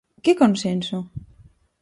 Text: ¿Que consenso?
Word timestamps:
¿Que 0.25 0.33
consenso? 0.41 0.97